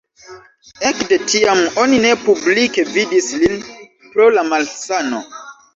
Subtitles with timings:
[0.89, 3.65] Ekde tiam oni ne publike vidis lin
[4.11, 5.27] pro la malsano.